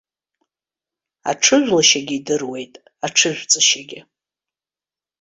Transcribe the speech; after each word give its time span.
Аҽыжәлашьагьы 1.29 2.15
идыруеит, 2.19 2.73
аҽыжәҵышьагьы. 3.05 3.99